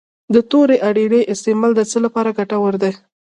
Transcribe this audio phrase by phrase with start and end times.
[0.33, 2.93] د تورې اریړې استعمال د څه لپاره ګټور دی؟